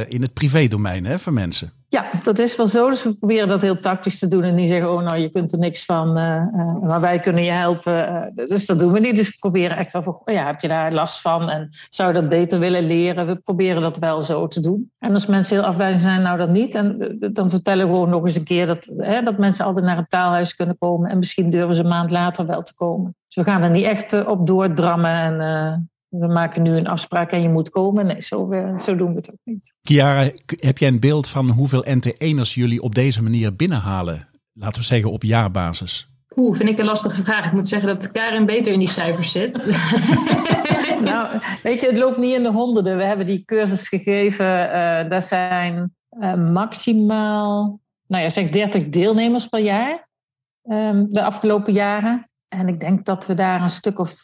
[0.08, 1.72] in het privédomein hè, van mensen.
[1.94, 2.88] Ja, dat is wel zo.
[2.88, 5.52] Dus we proberen dat heel tactisch te doen en niet zeggen, oh nou, je kunt
[5.52, 8.33] er niks van, uh, maar wij kunnen je helpen.
[8.37, 9.16] Uh, dus dat doen we niet.
[9.16, 12.20] Dus we proberen echt wel oh ja, heb je daar last van en zou je
[12.20, 13.26] dat beter willen leren?
[13.26, 14.90] We proberen dat wel zo te doen.
[14.98, 16.74] En als mensen heel afwijzend zijn, nou dat niet.
[16.74, 19.96] En dan vertellen we gewoon nog eens een keer dat, hè, dat mensen altijd naar
[19.96, 23.16] het taalhuis kunnen komen en misschien durven ze een maand later wel te komen.
[23.26, 27.42] Dus we gaan er niet echt op doordrammen en we maken nu een afspraak en
[27.42, 28.07] je moet komen.
[28.07, 29.74] Nee, zo, eh, zo doen we het ook niet.
[29.83, 34.29] Chiara, heb jij een beeld van hoeveel NT1'ers jullie op deze manier binnenhalen?
[34.53, 36.09] Laten we zeggen op jaarbasis.
[36.37, 37.46] Oeh, vind ik een lastige vraag.
[37.46, 39.66] Ik moet zeggen dat Karin beter in die cijfers zit.
[41.11, 42.96] nou, weet je, het loopt niet in de honderden.
[42.96, 44.46] We hebben die cursus gegeven.
[44.46, 44.72] Uh,
[45.09, 50.09] daar zijn uh, maximaal, nou ja, zeg 30 deelnemers per jaar.
[50.62, 52.31] Um, de afgelopen jaren.
[52.48, 54.14] En ik denk dat we daar een stuk of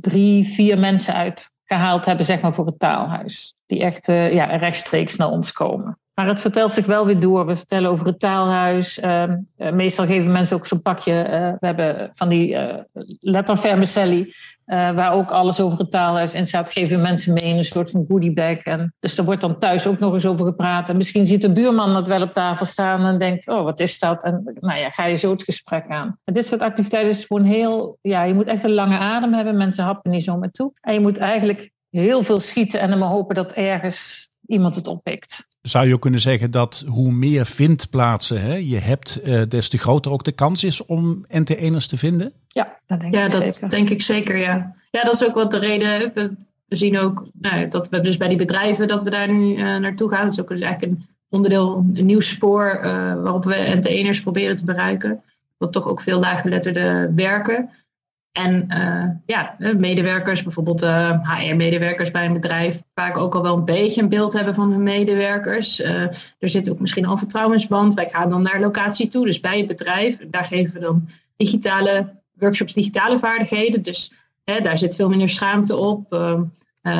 [0.00, 3.54] drie, vier mensen uitgehaald hebben, zeg maar, voor het taalhuis.
[3.66, 5.98] Die echt uh, ja, rechtstreeks naar ons komen.
[6.18, 7.46] Maar het vertelt zich wel weer door.
[7.46, 8.98] We vertellen over het taalhuis.
[8.98, 9.24] Uh,
[9.56, 11.12] meestal geven mensen ook zo'n pakje.
[11.12, 12.74] Uh, we hebben van die uh,
[13.20, 14.32] lettervermicelli.
[14.66, 16.72] waar ook alles over het taalhuis in staat.
[16.72, 18.56] Geven mensen mee in een soort van goodiebag.
[18.56, 20.88] En dus er wordt dan thuis ook nog eens over gepraat.
[20.88, 23.06] En misschien ziet de buurman dat wel op tafel staan.
[23.06, 24.24] En denkt, oh wat is dat?
[24.24, 26.18] En nou ja, ga je zo het gesprek aan.
[26.24, 27.98] En dit soort activiteiten is gewoon heel...
[28.00, 29.56] Ja, je moet echt een lange adem hebben.
[29.56, 30.72] Mensen happen niet zomaar toe.
[30.80, 32.80] En je moet eigenlijk heel veel schieten.
[32.80, 36.84] En dan maar hopen dat ergens iemand het oppikt zou je ook kunnen zeggen dat
[36.86, 41.26] hoe meer vindplaatsen hè, je hebt, uh, des te groter ook de kans is om
[41.26, 42.32] NT1'ers te vinden?
[42.48, 43.68] Ja, dat denk, ja, ik, dat zeker.
[43.68, 44.36] denk ik zeker.
[44.36, 44.74] Ja.
[44.90, 46.10] ja, dat is ook wat de reden.
[46.14, 46.32] We,
[46.66, 49.58] we zien ook nou, dat we dus bij die bedrijven dat we daar nu uh,
[49.58, 50.22] naartoe gaan.
[50.22, 52.82] Dat is ook dus eigenlijk een onderdeel, een nieuw spoor uh,
[53.14, 55.22] waarop we NT1'ers proberen te bereiken.
[55.56, 57.70] Wat toch ook veel laaggeletterden werken.
[58.32, 63.56] En uh, ja, medewerkers, bijvoorbeeld uh, eh, HR-medewerkers bij een bedrijf, vaak ook al wel
[63.56, 65.80] een beetje een beeld hebben van hun medewerkers.
[65.82, 67.94] Er zit ook misschien al een vertrouwensband.
[67.94, 70.18] Wij gaan dan naar locatie toe, dus bij het bedrijf.
[70.30, 73.82] Daar geven we dan digitale workshops, digitale vaardigheden.
[73.82, 74.12] Dus
[74.44, 76.10] hè, daar zit veel minder schaamte op.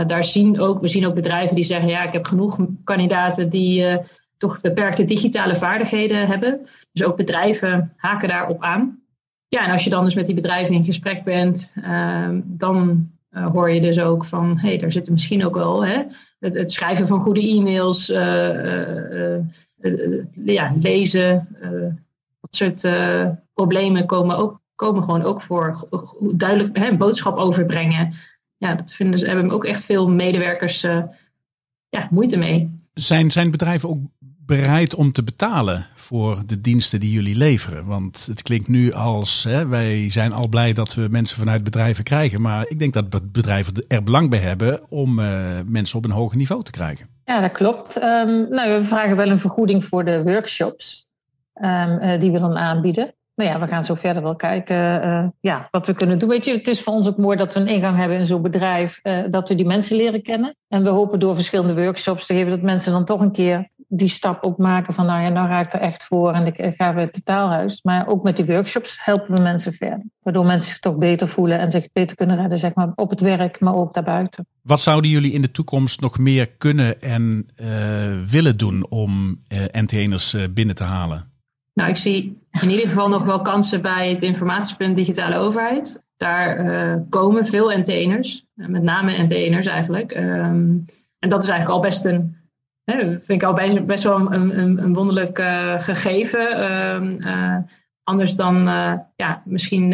[0.06, 4.00] daar zien ook, we zien ook bedrijven die zeggen, ja, ik heb genoeg kandidaten die
[4.38, 6.68] toch beperkte digitale vaardigheden hebben.
[6.92, 9.02] Dus ook bedrijven haken daarop aan.
[9.48, 13.50] Ja, en als je dan dus met die bedrijven in gesprek bent, ehm, dan uh,
[13.50, 16.02] hoor je dus ook van, hé, hey, daar zitten misschien ook wel hè,
[16.38, 19.38] het, schrijven van goede e-mails, uh,
[20.32, 21.48] ja, lezen,
[22.40, 22.88] dat soort
[23.54, 25.88] problemen komen, ook, komen gewoon ook voor.
[26.34, 28.14] Duidelijk hè, boodschap overbrengen.
[28.56, 30.80] Ja, dat vinden ze, hebben ook echt veel medewerkers
[31.88, 32.80] ja, moeite mee.
[32.94, 34.00] Zijn, zijn bedrijven ook
[34.46, 37.86] bereid om te betalen voor de diensten die jullie leveren?
[37.86, 42.04] Want het klinkt nu als hè, wij zijn al blij dat we mensen vanuit bedrijven
[42.04, 42.40] krijgen.
[42.40, 45.26] Maar ik denk dat bedrijven er belang bij hebben om uh,
[45.66, 47.06] mensen op een hoger niveau te krijgen.
[47.24, 47.96] Ja, dat klopt.
[47.96, 51.06] Um, nou, we vragen wel een vergoeding voor de workshops
[51.54, 53.14] um, uh, die we dan aanbieden.
[53.34, 56.28] Nou ja, we gaan zo verder wel kijken uh, ja, wat we kunnen doen.
[56.28, 58.42] Weet je, het is voor ons ook mooi dat we een ingang hebben in zo'n
[58.42, 60.54] bedrijf, dat we die mensen leren kennen.
[60.68, 64.08] En we hopen door verschillende workshops te geven dat mensen dan toch een keer die
[64.08, 66.94] stap ook maken van nou ja, nou raak ik er echt voor en ik ga
[66.94, 67.82] weer het taalhuis.
[67.82, 70.02] Maar ook met die workshops helpen we mensen verder.
[70.22, 73.20] Waardoor mensen zich toch beter voelen en zich beter kunnen redden, zeg maar, op het
[73.20, 74.46] werk, maar ook daarbuiten.
[74.62, 77.66] Wat zouden jullie in de toekomst nog meer kunnen en uh,
[78.30, 81.32] willen doen om uh, eh, NTN'ers uh, eh, binnen te halen?
[81.74, 86.02] Nou, ik zie in ieder geval nog wel kansen bij het informatiepunt digitale overheid.
[86.16, 90.16] Daar komen veel NTN'ers, met name NTN'ers eigenlijk.
[90.16, 90.86] Um,
[91.18, 92.36] En dat is eigenlijk al best een,
[92.92, 95.38] hè, vind ik al best, wel een, wonderlijk
[95.78, 96.50] gegeven.
[96.50, 97.62] Ehm,
[98.04, 98.54] anders dan
[99.16, 99.90] ja, misschien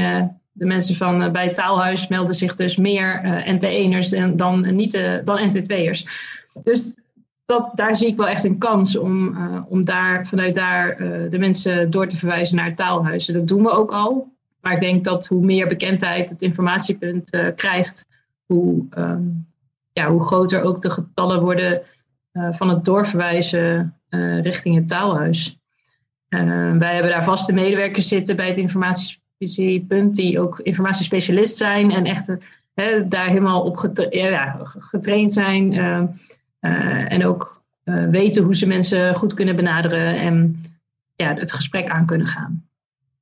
[0.52, 4.92] de mensen van bij het taalhuis melden zich dus meer NT1'ers dan, dan, niet,
[5.24, 6.02] dan NT2'ers.
[6.62, 6.94] Dus
[7.46, 9.36] dat, daar zie ik wel echt een kans om,
[9.68, 10.96] om daar, vanuit daar
[11.30, 13.34] de mensen door te verwijzen naar taalhuizen.
[13.34, 14.32] Dat doen we ook al.
[14.60, 18.06] Maar ik denk dat hoe meer bekendheid het informatiepunt krijgt,
[18.46, 19.46] hoe, um,
[19.92, 21.82] ja, hoe groter ook de getallen worden
[22.50, 25.58] van het doorverwijzen uh, richting het taalhuis.
[26.78, 32.26] wij hebben daar vaste medewerkers zitten bij het informatiepunt, die ook informatiespecialist zijn en echt
[33.08, 35.72] daar helemaal op ja, getraind zijn.
[37.08, 37.62] en ook
[38.10, 40.64] weten hoe ze mensen goed kunnen benaderen en
[41.16, 42.64] ja, het gesprek aan kunnen gaan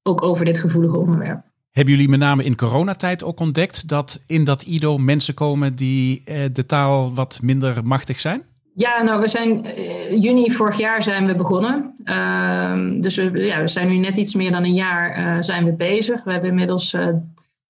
[0.03, 1.45] ook over dit gevoelige onderwerp.
[1.71, 6.23] Hebben jullie met name in coronatijd ook ontdekt dat in dat IDO mensen komen die
[6.25, 8.43] eh, de taal wat minder machtig zijn?
[8.75, 11.95] Ja, nou, we zijn uh, juni vorig jaar zijn we begonnen.
[12.05, 15.65] Uh, dus we, ja, we zijn nu net iets meer dan een jaar uh, zijn
[15.65, 16.25] we bezig.
[16.25, 16.97] We hebben inmiddels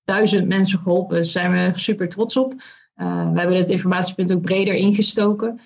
[0.04, 1.14] duizend mensen geholpen.
[1.14, 2.54] Daar zijn we super trots op.
[2.94, 5.60] we hebben het informatiepunt ook breder ingestoken.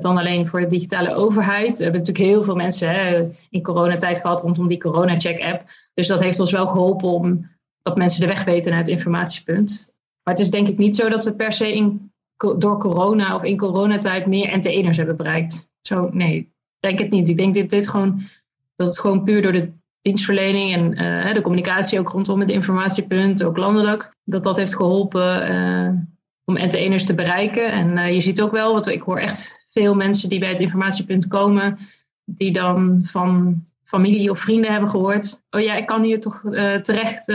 [0.00, 1.76] Dan alleen voor de digitale overheid.
[1.76, 5.64] We hebben natuurlijk heel veel mensen hè, in coronatijd gehad rondom die corona-check-app.
[5.94, 7.50] Dus dat heeft ons wel geholpen om
[7.82, 9.92] dat mensen de weg weten naar het informatiepunt.
[10.22, 12.11] Maar het is denk ik niet zo dat we per se in,
[12.58, 15.70] door corona of in coronatijd meer NT1'ers hebben bereikt.
[15.82, 17.28] Zo, nee, denk het niet.
[17.28, 18.22] Ik denk dat dit gewoon,
[18.76, 23.42] dat het gewoon puur door de dienstverlening en uh, de communicatie ook rondom het informatiepunt,
[23.42, 25.88] ook landelijk, dat dat heeft geholpen uh,
[26.44, 27.72] om NT1'ers te bereiken.
[27.72, 30.60] En uh, je ziet ook wel, want ik hoor echt veel mensen die bij het
[30.60, 31.78] informatiepunt komen,
[32.24, 35.42] die dan van familie of vrienden hebben gehoord.
[35.50, 36.40] Oh ja, ik kan hier toch
[36.82, 37.32] terecht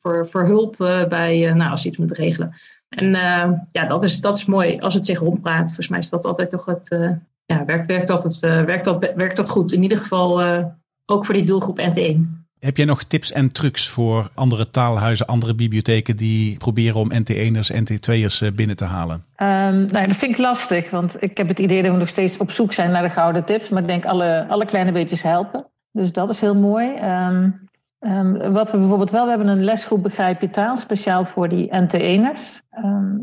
[0.00, 0.76] voor, voor hulp
[1.08, 2.54] bij, nou, als iets moet regelen.
[2.88, 3.10] En
[3.72, 5.66] ja, dat is, dat is mooi als het zich rondpraat.
[5.66, 6.88] Volgens mij is dat altijd toch het,
[7.46, 9.72] ja, werkt, werkt, dat, het, werkt, dat, werkt dat goed.
[9.72, 10.42] In ieder geval
[11.06, 12.38] ook voor die doelgroep NT1.
[12.58, 17.74] Heb jij nog tips en trucs voor andere taalhuizen, andere bibliotheken die proberen om NT1'ers,
[17.74, 19.24] NT2'ers eh, binnen te halen?
[19.36, 22.36] Um, nou, dat vind ik lastig, want ik heb het idee dat we nog steeds
[22.36, 23.68] op zoek zijn naar de gouden tips.
[23.68, 25.66] Maar ik denk alle, alle kleine beetjes helpen.
[25.92, 26.86] Dus dat is heel mooi.
[26.86, 27.67] Um,
[28.00, 31.70] um, wat we bijvoorbeeld wel, we hebben een lesgroep Begrijp je taal, speciaal voor die
[31.72, 32.66] NT1'ers.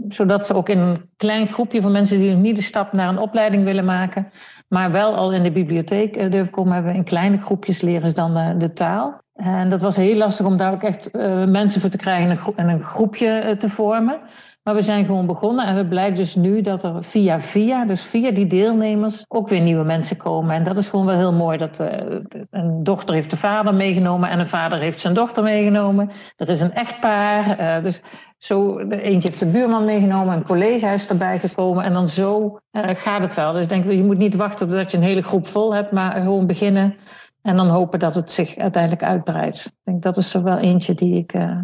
[0.07, 3.09] zodat ze ook in een klein groepje van mensen die nog niet de stap naar
[3.09, 4.27] een opleiding willen maken,
[4.67, 8.09] maar wel al in de bibliotheek uh, durven komen, hebben we in kleine groepjes leren
[8.09, 9.23] ze dan de, de taal.
[9.35, 12.69] En dat was heel lastig om daar ook echt uh, mensen voor te krijgen en
[12.69, 14.19] een, groepje te vormen.
[14.65, 18.03] Maar we zijn gewoon begonnen en we blijkt dus nu dat er via via, dus
[18.03, 20.55] via die deelnemers, ook weer nieuwe mensen komen.
[20.55, 21.57] En dat is gewoon wel heel mooi.
[21.57, 26.09] Dat uh, een dochter heeft de vader meegenomen en een vader heeft zijn dochter meegenomen.
[26.35, 27.83] Er is een echtpaar.
[27.83, 28.01] dus
[28.37, 31.83] zo, eentje heeft de buurman meegenomen, een collega is erbij gekomen.
[31.83, 33.51] En dan zo gaat het wel.
[33.51, 35.91] Dus ik denk dat je moet niet wachten totdat je een hele groep vol hebt,
[35.91, 36.95] maar gewoon beginnen
[37.41, 39.65] en dan hopen dat het zich uiteindelijk uitbreidt.
[39.65, 41.59] Ik denk dat is er wel eentje die ik, uh,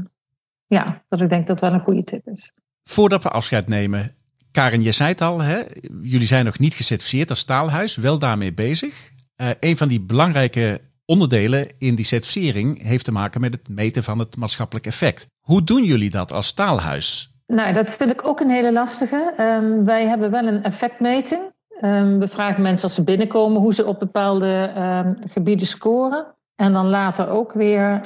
[0.66, 2.54] ja, dat ik denk dat wel een goede tip is.
[2.92, 4.12] Voordat we afscheid nemen,
[4.52, 5.62] Karin, je zei het al, hè?
[6.02, 9.12] jullie zijn nog niet gecertificeerd als taalhuis, wel daarmee bezig.
[9.42, 14.04] Uh, een van die belangrijke onderdelen in die certificering heeft te maken met het meten
[14.04, 15.28] van het maatschappelijk effect.
[15.40, 17.32] Hoe doen jullie dat als taalhuis?
[17.48, 19.34] Nou, dat vind ik ook een hele lastige.
[19.40, 21.42] Um, wij hebben wel een effectmeting.
[21.82, 26.36] Um, we vragen mensen als ze binnenkomen hoe ze op bepaalde um, gebieden scoren.
[26.56, 28.04] En dan later ook weer,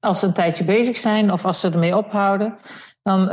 [0.00, 2.58] als ze een tijdje bezig zijn of als ze ermee ophouden,
[3.04, 3.32] dan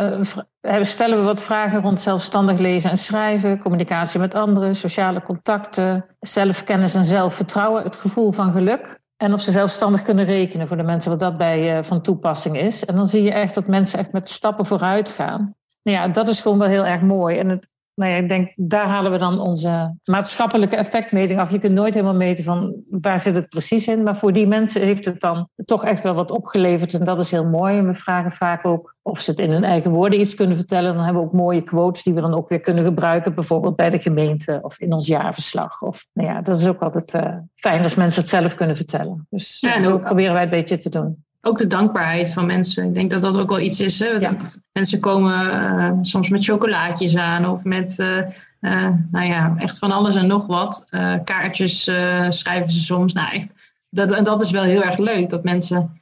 [0.62, 6.06] uh, stellen we wat vragen rond zelfstandig lezen en schrijven, communicatie met anderen, sociale contacten,
[6.20, 9.00] zelfkennis en zelfvertrouwen, het gevoel van geluk.
[9.18, 12.58] En of ze zelfstandig kunnen rekenen voor de mensen wat dat bij uh, van toepassing
[12.58, 12.86] is.
[12.86, 15.56] En dan zie je echt dat mensen echt met stappen vooruit gaan.
[15.84, 17.38] Nou ja, dat is gewoon wel heel erg mooi.
[17.38, 21.52] En het, nou ja, ik denk, daar halen we dan onze maatschappelijke effectmeting af.
[21.52, 24.04] Je kunt nooit helemaal meten van waar zit het precies in.
[24.04, 26.94] Maar voor die mensen heeft het dan toch echt wel wat opgeleverd.
[26.94, 27.78] En dat is heel mooi.
[27.78, 30.94] En we vragen vaak ook of ze het in hun eigen woorden iets kunnen vertellen.
[30.94, 33.36] Dan hebben we ook mooie quotes die we dan ook weer kunnen gebruiken.
[33.36, 35.82] Bijvoorbeeld bij de gemeente of in ons jaarverslag.
[35.82, 39.28] Of, nou ja, dat is ook altijd uh, fijn als mensen het zelf kunnen vertellen.
[39.30, 42.86] Dus ja, zo proberen wij een beetje te doen ook de dankbaarheid van mensen.
[42.86, 44.00] Ik denk dat dat ook wel iets is.
[44.00, 44.30] Hè?
[44.72, 48.18] Mensen komen uh, soms met chocolaatjes aan of met, uh,
[48.62, 50.84] uh, nou ja, echt van alles en nog wat.
[51.24, 51.84] kaartjes
[52.30, 53.14] schrijven ze soms.
[53.14, 53.48] Nou, echt,
[53.90, 56.02] dat, en dat is wel heel erg leuk dat mensen,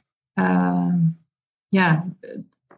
[1.68, 2.04] ja,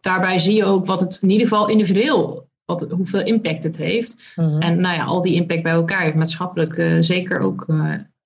[0.01, 4.33] daarbij zie je ook wat het in ieder geval individueel, wat, hoeveel impact het heeft.
[4.35, 4.57] Mhm.
[4.57, 7.65] En nou ja, al die impact bij elkaar heeft maatschappelijk zeker ook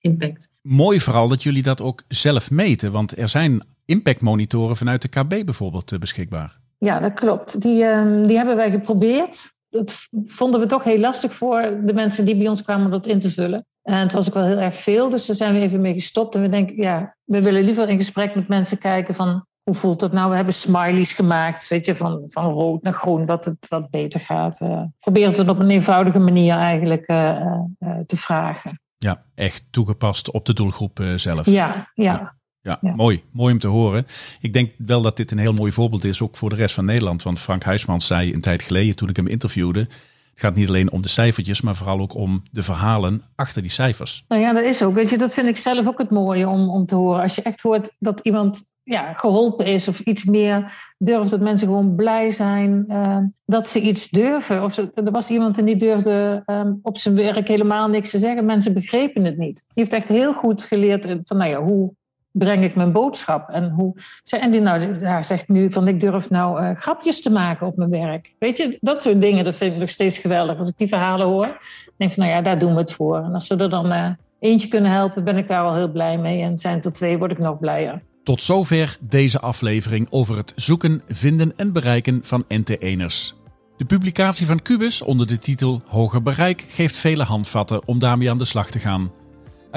[0.08, 0.50] impact.
[0.62, 5.46] Mooi vooral dat jullie dat ook zelf meten, want er zijn impactmonitoren vanuit de KB
[5.46, 6.60] bijvoorbeeld eh, beschikbaar.
[6.78, 7.62] Ja, dat klopt.
[7.62, 9.56] Die, ehm, die hebben wij geprobeerd.
[9.70, 13.06] dat vonden we toch heel lastig voor de mensen die bij ons kwamen om dat
[13.06, 13.66] in te vullen.
[13.82, 16.36] En het was ook wel heel erg veel, dus daar zijn we even mee gestopt.
[16.36, 20.00] En we denken, ja, we willen liever in gesprek met mensen kijken van hoe voelt
[20.00, 20.30] dat nou?
[20.30, 24.20] We hebben smileys gemaakt, weet je, van, van rood naar groen, dat het wat beter
[24.20, 24.62] gaat.
[24.62, 27.42] Uh, probeer het op een eenvoudige manier eigenlijk uh,
[27.80, 28.82] uh, te vragen.
[28.98, 31.46] Ja, echt toegepast op de doelgroep zelf.
[31.46, 32.04] Ja, ja.
[32.04, 32.36] ja.
[32.62, 33.24] Ja, mooi.
[33.32, 34.06] Mooi om te horen.
[34.40, 36.86] Ik denk wel dat dit een heel mooi voorbeeld is, ook voor de rest van
[36.86, 37.24] Nederland.
[37.24, 39.88] Want Frank Huismans zei een tijd geleden, toen ik hem interviewde,
[40.40, 44.24] gaat niet alleen om de cijfertjes, maar vooral ook om de verhalen achter die cijfers.
[44.28, 44.94] Nou ja, dat is ook.
[44.94, 47.22] Weet je, dat vind ik zelf ook het mooie om, om te horen.
[47.22, 51.32] Als je echt hoort dat iemand ja, geholpen is of iets meer durft.
[51.32, 54.64] Dat mensen gewoon blij zijn uh, dat ze iets durven.
[54.64, 58.46] Of er was iemand die durfde um, op zijn werk helemaal niks te zeggen.
[58.46, 59.56] Mensen begrepen het niet.
[59.56, 61.94] Die heeft echt heel goed geleerd van, nou ja, hoe
[62.38, 63.50] breng ik mijn boodschap?
[63.50, 67.30] En, hoe, en die nou, ja, zegt nu van, ik durf nou uh, grapjes te
[67.30, 68.34] maken op mijn werk.
[68.40, 70.58] Weet je, dat soort dingen, dat vind ik nog steeds geweldig.
[70.58, 71.58] Als ik die verhalen hoor,
[71.98, 73.18] denk van, nou ja, daar doen we het voor.
[73.18, 76.18] En als we er dan uh, eentje kunnen helpen, ben ik daar al heel blij
[76.18, 76.42] mee.
[76.42, 78.02] En zijn er twee, word ik nog blijer.
[78.24, 83.36] Tot zover deze aflevering over het zoeken, vinden en bereiken van NT1'ers.
[83.78, 88.38] De publicatie van Cubus onder de titel Hoger Bereik geeft vele handvatten om daarmee aan
[88.38, 89.12] de slag te gaan.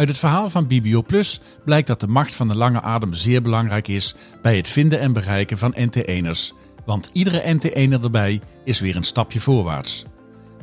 [0.01, 3.43] Uit het verhaal van Bibio Plus blijkt dat de macht van de lange adem zeer
[3.43, 6.55] belangrijk is bij het vinden en bereiken van NT1'ers.
[6.85, 10.05] Want iedere NT1'er erbij is weer een stapje voorwaarts.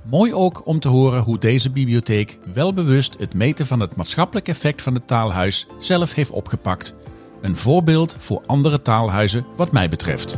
[0.10, 4.48] Mooi ook om te horen hoe deze bibliotheek wel bewust het meten van het maatschappelijk
[4.48, 6.96] effect van het taalhuis zelf heeft opgepakt
[7.42, 10.38] een voorbeeld voor andere taalhuizen wat mij betreft.